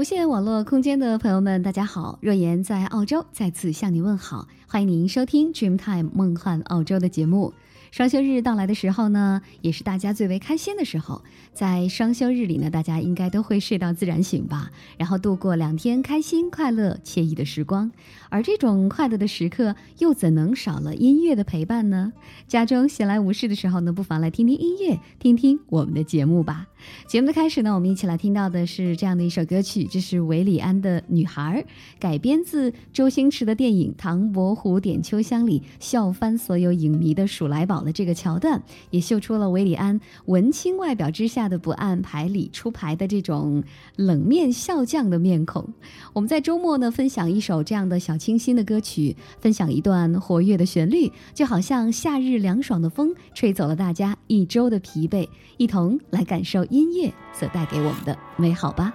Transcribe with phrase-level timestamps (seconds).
[0.00, 2.18] 无线网络空间的朋友们，大家好！
[2.22, 7.52] 若言在澳洲再次向您问好，欢迎您收听 Dreamtime 梦幻澳洲的节目。
[7.90, 11.22] 双休日到来的时候呢，也是大家最为开心的时候。
[11.52, 17.92] 在双休日里呢，大家应该都会睡到自然醒吧，然后度过两天开心、快乐、惬意的时光。
[18.30, 22.10] 而这种快乐的时刻，又怎能少了音乐的陪伴呢？
[22.48, 26.68] 家中闲来无事的时候呢，不妨来听听音乐，听听我们的节目吧。
[27.08, 31.64] 节目的开始呢，我们一起来听到的是这样的一首歌曲，这是韦礼安的《女孩》，
[31.98, 37.80] 改编自周星驰的电影《唐伯虎点秋香》里笑翻所有影迷的数来宝。
[37.80, 43.64] 的这个桥段，也秀出了韦礼安文青外表之下的不按牌理出牌的这种
[43.96, 45.66] 冷面笑匠的面孔。
[46.12, 58.94] 我们在周末呢，分享一首这样的小清新的歌曲，分享一段活跃的旋律，就好像夏日凉爽的风，吹走了大家一周的疲惫，一同来感受音乐所带给我们的美好吧。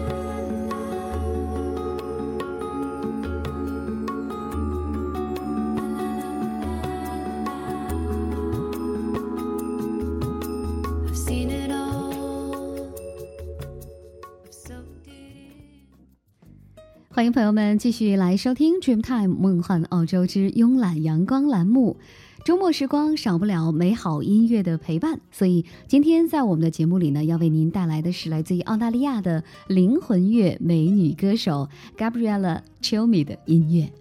[17.21, 21.97] 欢迎朋友们继续来收听《Dreamtime 梦幻澳洲之慵懒阳光》栏目。
[22.43, 34.00] 周末时光少不了美好音乐的陪伴，所以今天在我们的节目里呢，要为您带来的是来自于澳大利亚的灵魂乐美女歌手 Gabriella Chilmi 的音乐。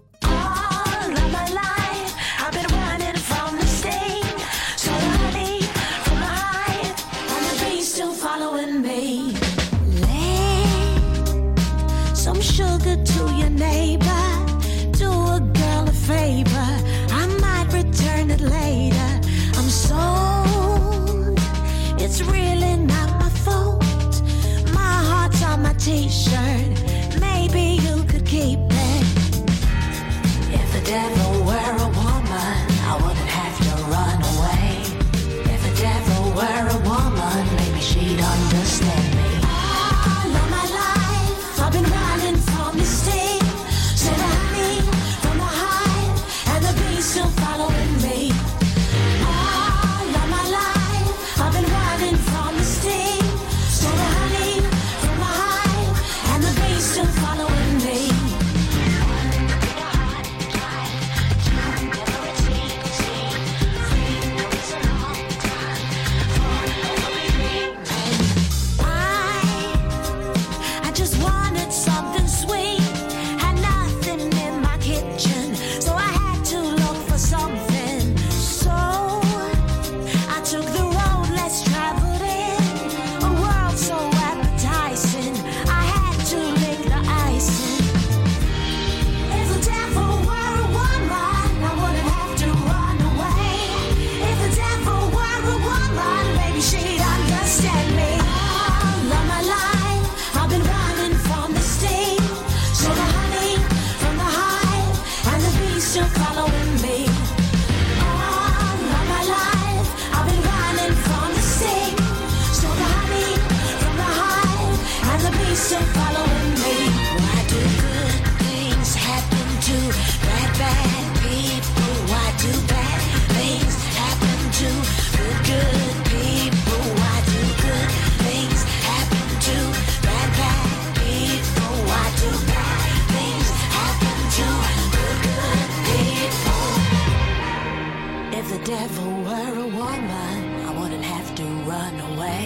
[138.80, 142.44] devil were a woman, I wouldn't have to run away.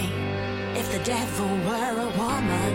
[0.77, 2.71] If the devil were a woman,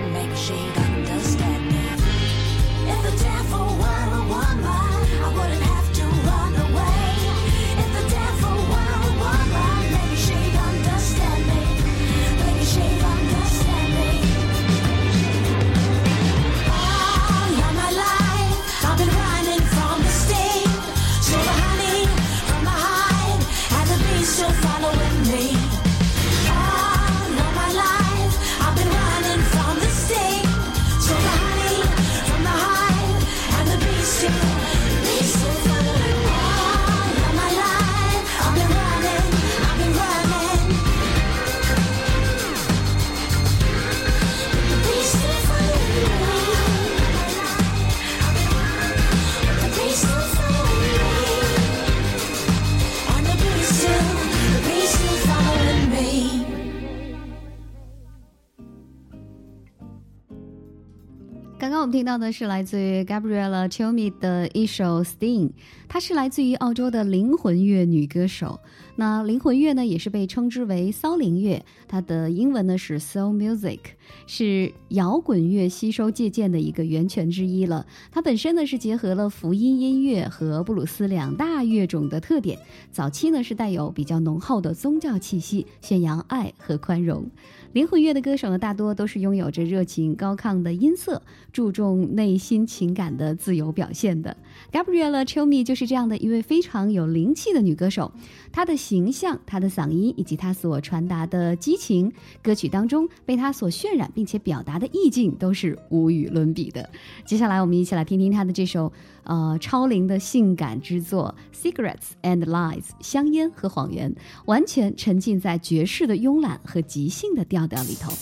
[62.00, 65.48] 听到的是来自于 Gabriella Chilmi 的一首《Sting》，
[65.86, 68.58] 她是来自于澳洲的灵魂乐女歌手。
[68.96, 73.80] 那灵魂乐呢，也是被称之为骚灵乐，它的英文呢是 Soul Music。
[74.26, 77.86] 是摇滚乐吸收借鉴的一个源泉之一了。
[78.10, 82.58] 它本身呢是结合了福音音乐和布鲁斯两大乐种的特点，
[82.90, 87.28] 早期呢是带有比较浓厚的宗教气息，宣扬爱和宽容。
[87.72, 91.22] 灵魂乐的歌手呢，大多都是拥有着热情高亢的音色，
[91.52, 94.36] 注重内心情感的自由表现的。
[94.72, 98.10] Gabriella Cilmi 就是这样的一位非常有灵气的女歌手，
[98.52, 106.90] 他的形象、他的嗓音以及他所传达的激情，歌曲当中被他所渲染并且表达的意境都是无与伦比的。
[107.24, 108.92] 接下来，我们一起来听听他的这首
[109.22, 114.14] 呃超龄的性感之作《Cigarettes and Lies》香烟和谎言，
[114.46, 118.12] 完全沉浸在爵士的慵懒和即兴的调调里头。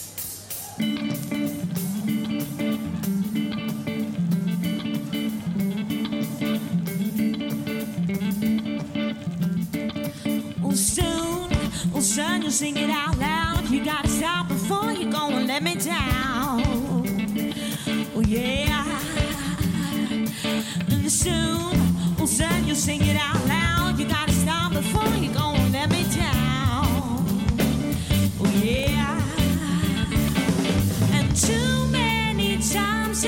[12.48, 13.68] You sing it out loud.
[13.68, 16.62] You gotta stop before you go and let me down.
[18.16, 19.02] Oh, yeah.
[20.90, 21.76] And soon,
[22.18, 23.98] oh, son, you sing it out loud.
[23.98, 26.86] You gotta stop before you go and let me down.
[28.40, 29.20] Oh, yeah.
[31.12, 33.26] And too many times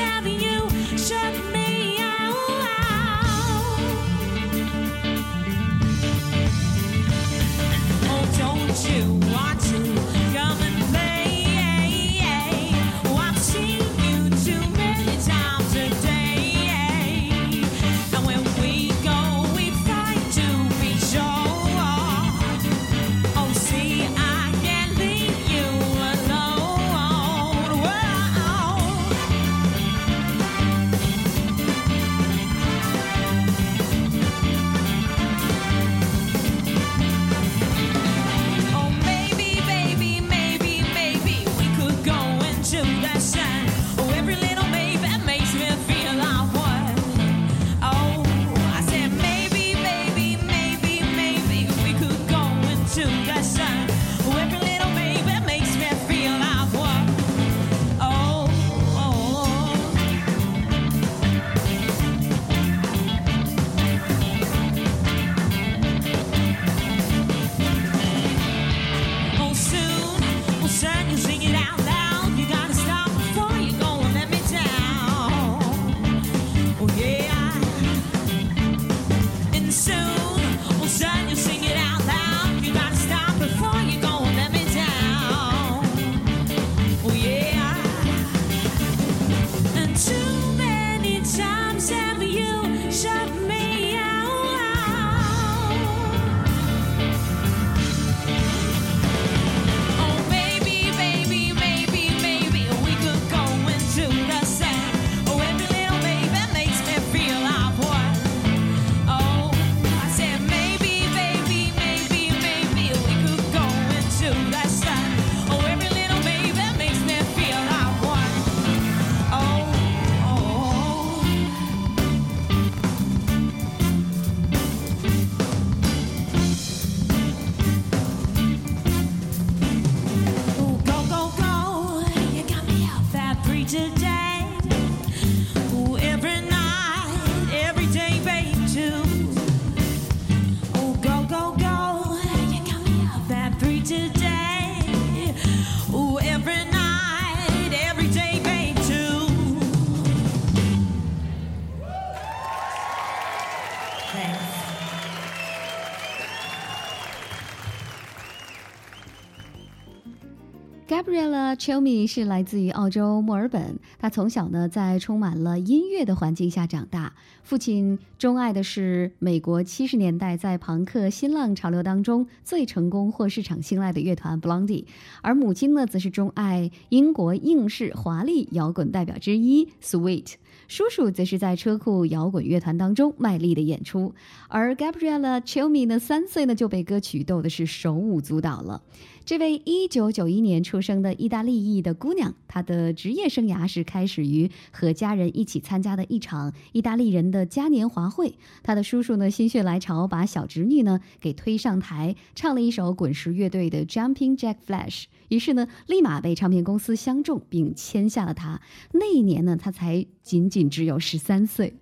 [161.70, 167.12] Gabriella Cilmi 是来自于澳洲墨尔本，他从小呢在充满了音乐的环境下长大。
[167.44, 174.84] 父亲钟爱的是美国七十年代在朋克新浪潮流当中最成功获市场青睐的乐团 Blondie，
[175.22, 180.34] 而母亲呢则是钟爱英国硬式华丽摇滚代表之一 Sweet。
[180.66, 184.12] 叔叔则是在车库摇滚乐团当中卖力的演出，
[184.48, 188.82] 而 Gabriella Cilmi 呢，三岁呢就被歌曲逗的是手舞足蹈了。
[189.30, 198.34] 这位一九九一年出生的意大利裔的姑娘，她的职业生涯是开始于和家人一起参加的一场意大利人的嘉年华会。
[198.64, 205.02] 她的叔叔呢心血来潮，把小侄女呢给推上台，唱了一首滚石乐队的《Jumping Jack Flash》。
[205.28, 208.60] 于是呢，立马被唱片公司相中，并签下了她。
[208.90, 211.75] 那一年呢，她才仅仅只有十三岁。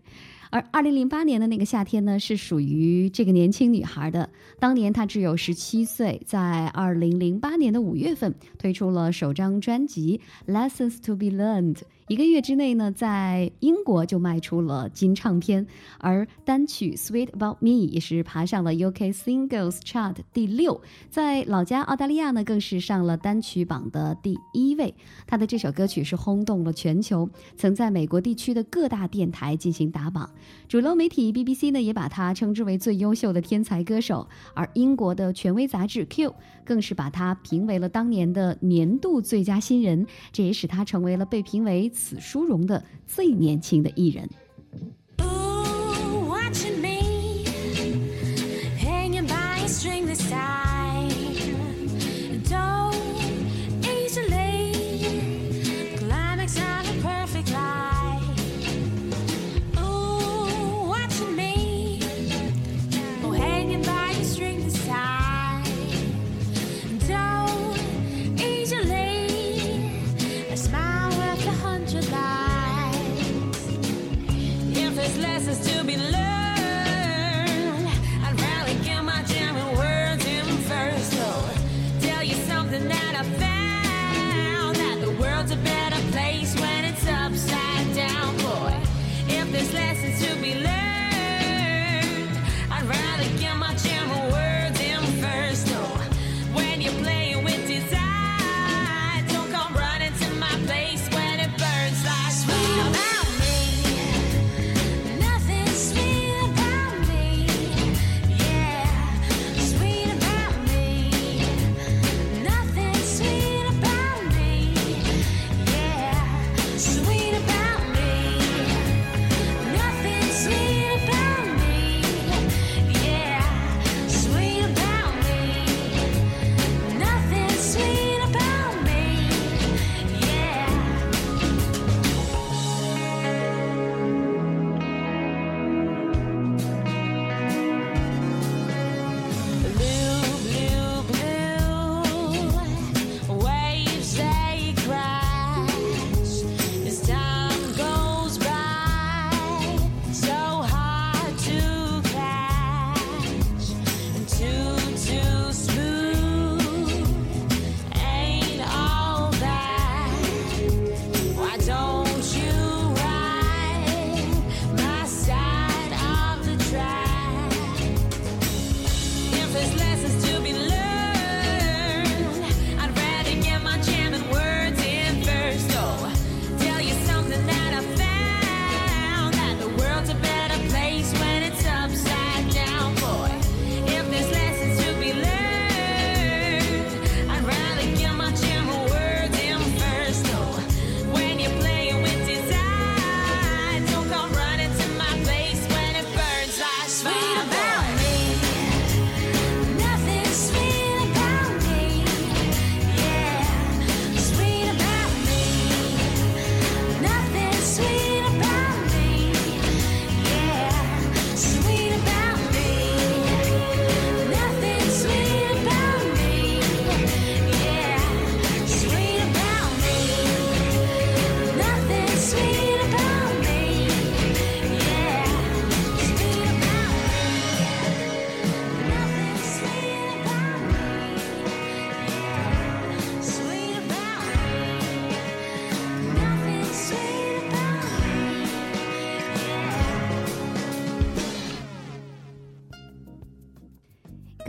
[0.51, 4.31] 而二零零八年的那个夏天呢，是属于这个年轻女孩的。
[4.59, 10.21] 当年她只有十七岁，在二零零八年的五月份推出了首张专辑
[10.53, 11.75] 《Lessons to Be Learned》。
[12.09, 15.67] 一个月之内呢，在英国就卖出了金唱片，
[15.99, 24.95] 而单曲《Sweet About Me》也是爬上了 UK Singles Chart 第六，在老家澳大利亚呢，更是上了单曲榜的第一位。
[25.27, 30.31] 他的这首歌曲是轰动了全球，曾在美国地区的各大电台进行打榜。
[30.67, 36.35] 主流媒体 BBC 呢，也把他称之为最优秀的天才歌手，而英国的权威杂志 Q
[36.65, 44.31] 更是把他评为了当年的年度最佳新人，这也使他成为了被评为此殊荣的最年轻的艺人。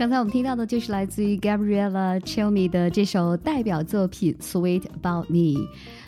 [0.00, 5.60] 刚才我们听到的就是来自于 Gabriella Chilmi 的这首代表作品《Sweet About Me》，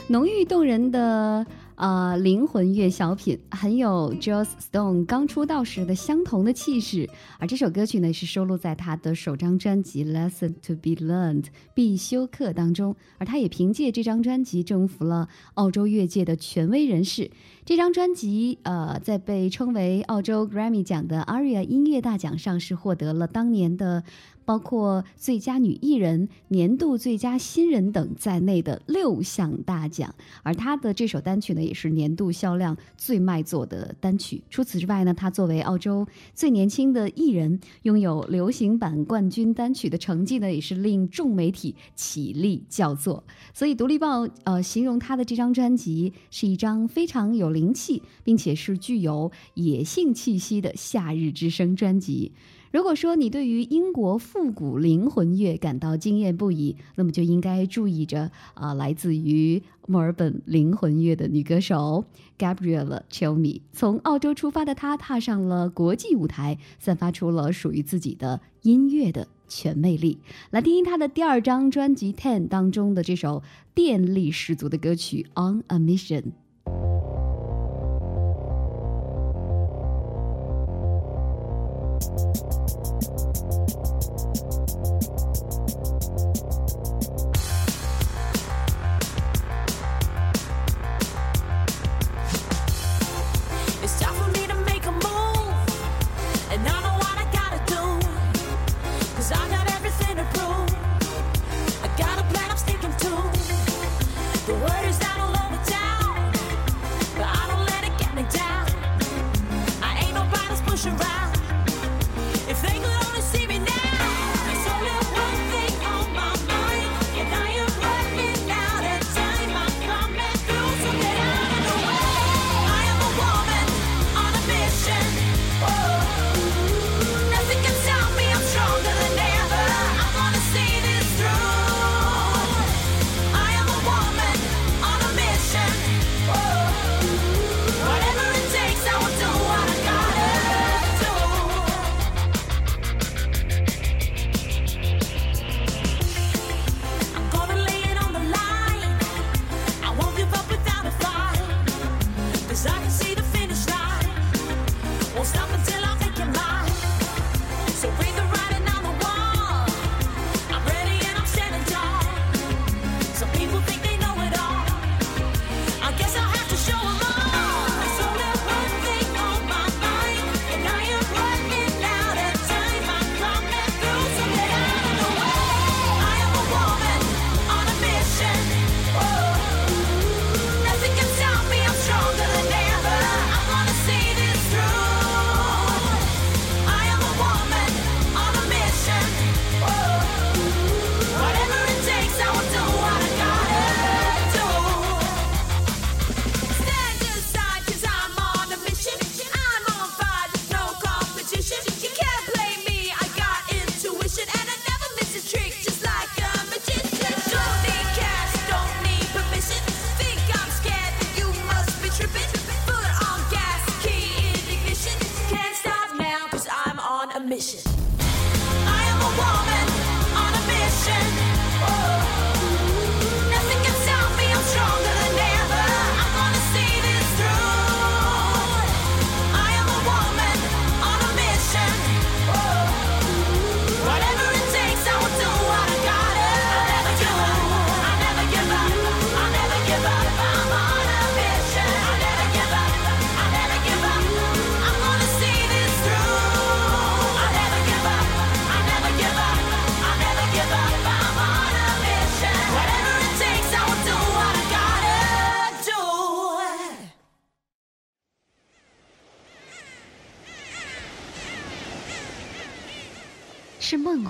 [0.07, 1.45] 浓郁动人的
[1.77, 7.09] 呃灵魂乐小品，很有 Joss Stone 刚出道时的相同的气势。
[7.39, 11.43] 而这首歌曲呢，是收录在他的首张专辑《Lesson to Be Learned》
[11.75, 17.31] 必修课当中，而他也凭借这张专辑征服了澳洲乐界的权威人士。
[17.65, 24.03] 这张专辑，呃，在被称为澳洲 Grammy 奖的 ARIA 音乐大奖上是获得了当年的
[24.45, 30.15] 包括最佳女艺人、年度最佳新人等在内的六项大奖。
[30.43, 34.43] 而她的这首单曲呢，也是年度销量最卖座的单曲。
[34.51, 43.25] 除此之外呢，她作为澳洲最年轻的艺人，拥有流行版冠军单曲的成绩呢，也是令众媒体起立叫座。
[43.55, 52.33] 所以，《独立报》呃形容她的这张专辑是一张非常有灵气，并且是具有野性气息的夏日之声专辑。
[52.73, 62.07] 如果说你对于英国复古灵魂乐感到惊艳不已，那么就应该注意着啊、来自于墨尔本灵魂乐的女歌手
[62.39, 63.61] Gabriella Chilmi。
[63.75, 70.17] 从澳洲出发的她，踏上了国际舞台，散发出了属于自己的音乐的全魅力。
[70.51, 73.43] 来听听她的第二张专辑《Ten》当中的这首
[73.75, 76.23] 电力十足的歌曲《On a Mission》。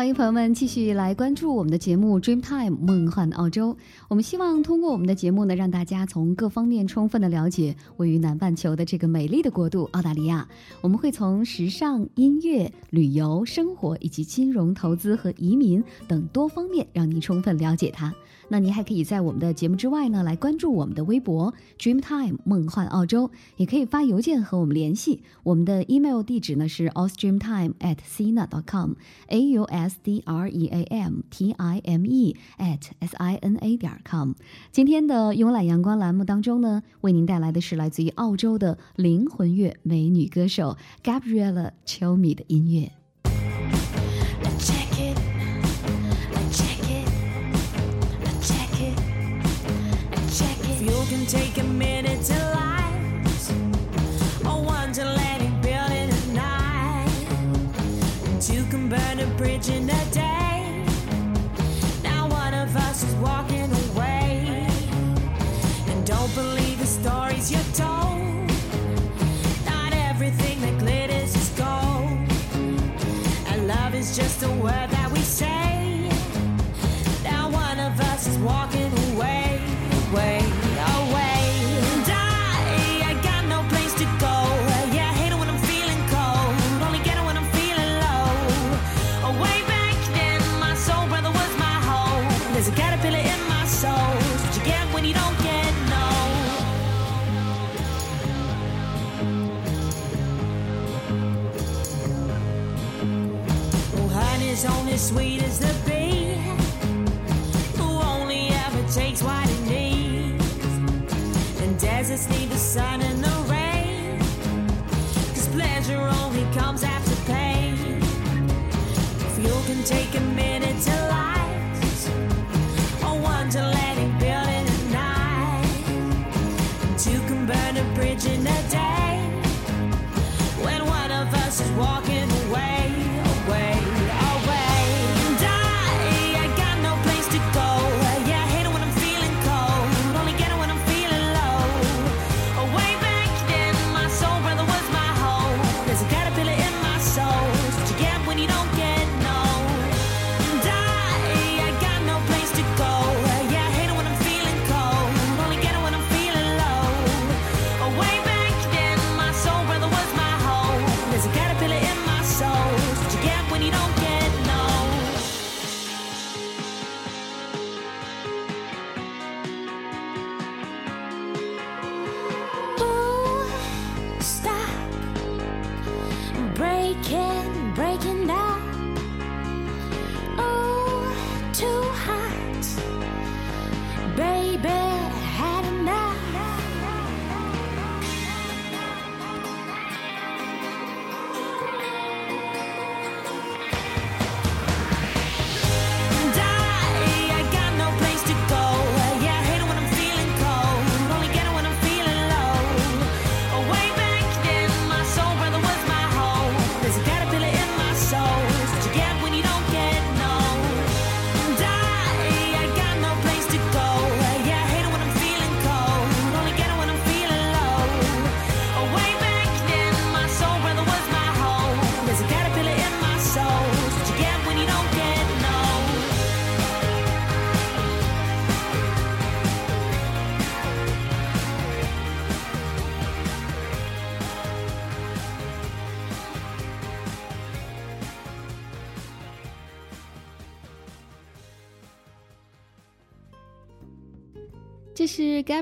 [0.00, 3.74] 欢迎朋友们继续来关注我们的节目《Dreamtime 梦幻澳洲》。
[4.08, 10.48] 我们希望通过我们的节目呢，让大家从各方面充分的了解位于南半球的这个美丽的国度澳大利亚。
[10.80, 18.10] 我们会从时尚、音乐、旅游、生活以及金融、投资和移民等多方面，让您充分了解它。
[18.52, 25.22] 那您还可以在我们的节目之外呢，来关注我们的微博 Dreamtime 梦幻澳洲，也可以发邮件和我们联系。
[25.44, 28.94] 我们的 email 地址呢是 austreamtime at sina.com
[29.28, 33.36] a u s d r e a m t i m e at s i
[33.36, 34.32] n a 点 com。
[34.72, 42.99] 今天的慵懒阳光栏目当中呢，为您带来的是来自于澳洲的灵魂乐美女歌手 Gabriella Chilmi 的音乐。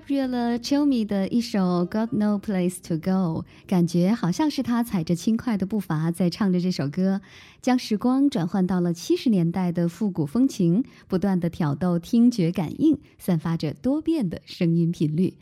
[0.08, 7.20] Gabriela Chilmi 的一首《Got No Place to Go》，感觉好像是她踩着轻快的步伐在唱着这首歌，
[7.60, 15.34] 将时光转换到了七十年代的复古风情，不断的挑逗听觉感应，散发着多变的声音频率。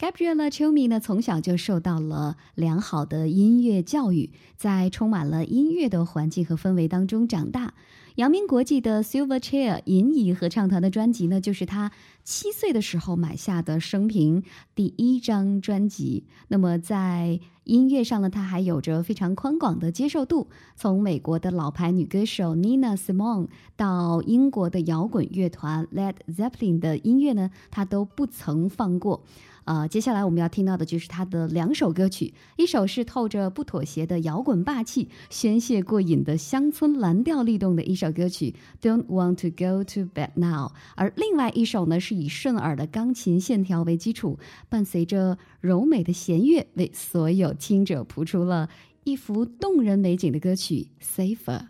[0.00, 7.74] Gabriela Chilmi 呢，从小就受到了良好的音乐教育，在充满了音乐的环境和氛围当中长大。
[8.16, 11.92] 扬名国际的 Silver Chair 银椅合唱团的专辑呢，就是他
[12.28, 14.42] 七岁的时候买下的生平
[14.74, 16.24] 第一张专辑。
[16.48, 29.24] 那么在音乐上呢，他还有着非常宽广的接受度，从美国的老牌女歌手 Nina Simone 到英国的摇滚乐团 Led Zeppelin 的音乐呢，他都不曾放过。
[29.64, 38.54] 啊，接下来我们要听到的就是他的两首歌曲，一首是透着不妥协的摇滚霸气、宣泄过瘾的乡村蓝调律动的一首歌曲
[38.86, 42.17] 《Don't Want to Go to Bed Now》，而另外一首呢是。
[42.18, 48.68] 以顺耳的钢琴线条为基础伴随着柔美的弦乐为所有听者谱出了
[49.04, 51.68] 一幅动人美景的歌曲 safer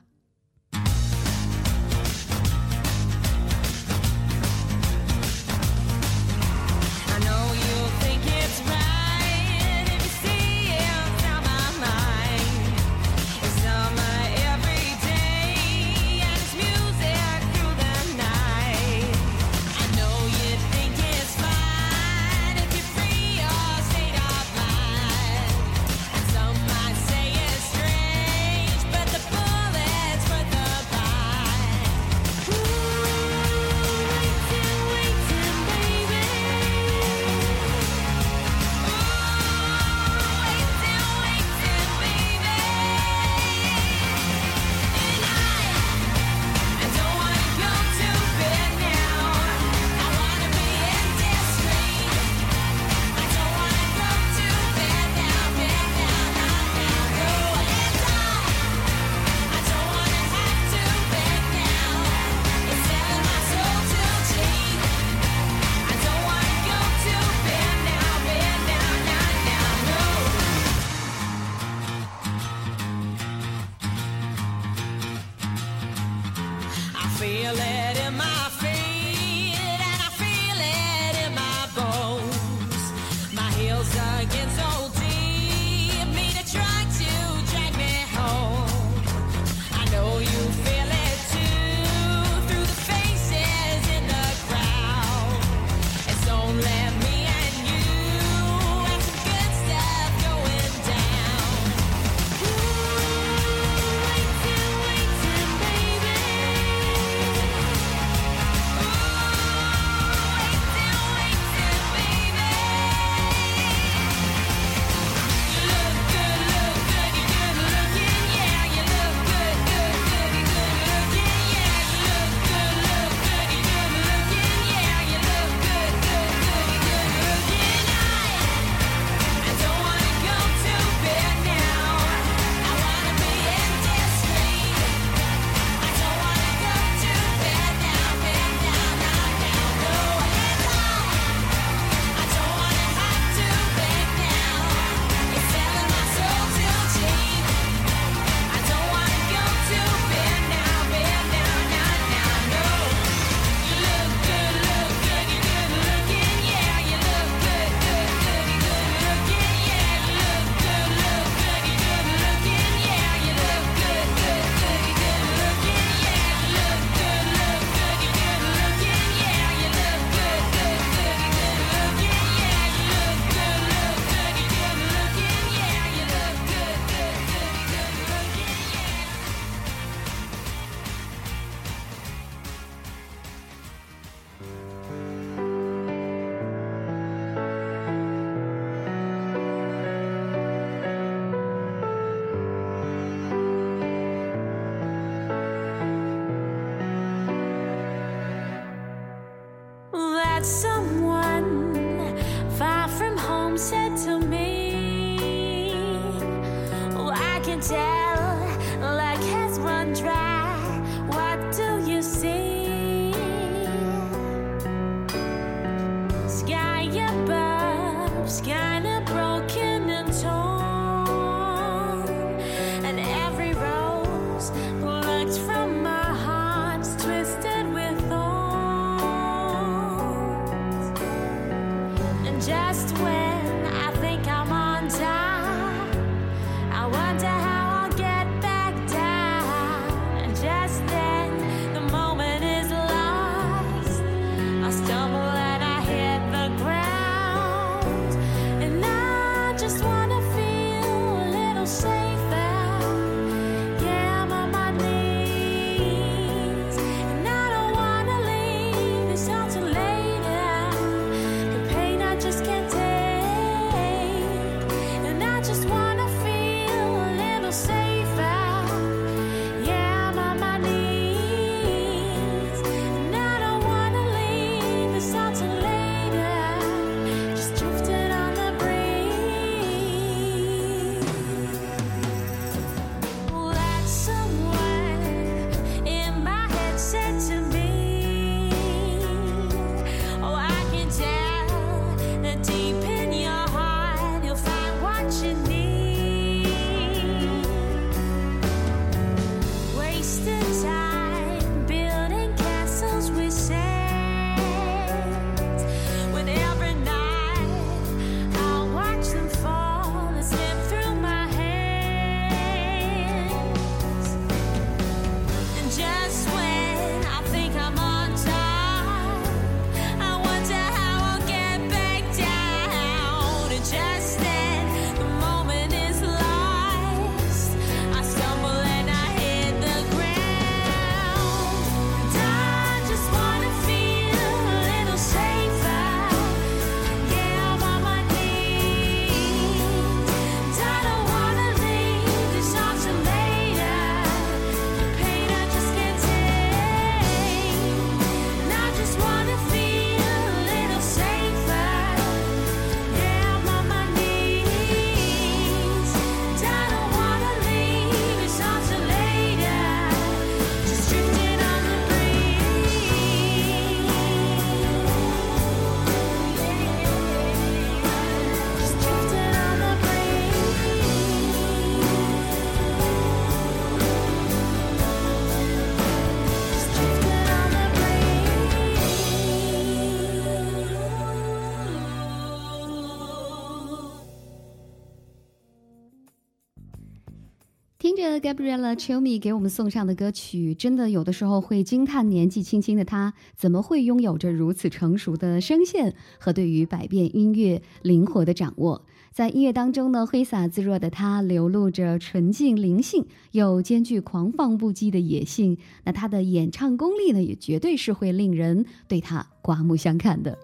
[388.17, 398.85] Gabriella Cilmi 给我们送上的歌曲，真的有的时候会惊叹年纪轻轻的她怎么会拥有着如此成熟的声线和对于百变音乐灵活的掌握。
[399.13, 405.57] 在音乐当中呢，挥洒自若的她流露着纯净灵性，又兼具狂放不羁的野性。
[405.85, 410.39] 那她的演唱功力呢，也绝对是会令人对她刮目相看的。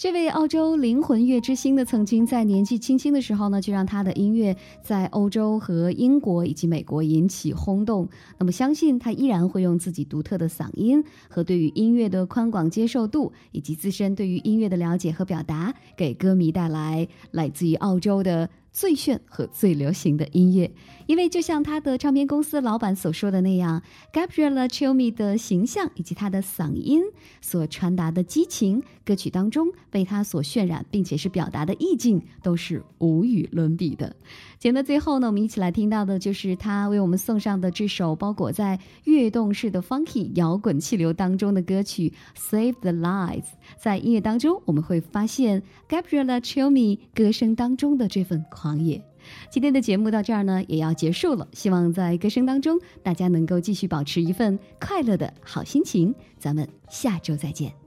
[0.00, 8.08] 这位澳洲灵魂乐之星呢，曾经在年纪轻轻的时候呢，就让他的音乐在欧洲和英国以及美国引起轰动。
[8.38, 18.48] 那么，相信他依然会用自己独特的嗓音和对于音乐的宽广接受度，以及自身对于音乐的了解和表达，给歌迷带来来自于澳洲的。
[18.72, 20.72] 最炫和最流行的音乐，
[21.06, 27.02] 因为就像他的唱片公司老板所说的那样，Gabriela Chilmi 的形象以及他的嗓音
[27.40, 34.14] 所传达的激情，歌曲当中被他所渲染并且是表达的意境，都是无与伦比的。
[34.58, 43.40] 节目的最后呢，我们一起来听到的就是他为我们送上的这首包裹在跃动式的 funky 摇滚气流当中的歌曲《Save the Lights》。
[43.78, 49.02] 在音乐当中，我们会发现 Gabriela Chilmi 歌声当中的这份狂野。
[49.50, 51.48] 今天的节目到这儿呢，也要结束了。
[51.52, 56.14] 希望在歌声当中，大家能够继续保持一份快乐的好心情。
[56.38, 57.79] 咱们下周再见。